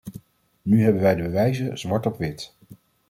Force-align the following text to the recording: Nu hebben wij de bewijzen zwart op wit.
Nu 0.61 0.81
hebben 0.83 1.01
wij 1.01 1.15
de 1.15 1.21
bewijzen 1.21 1.77
zwart 1.77 2.05
op 2.05 2.17
wit. 2.17 2.53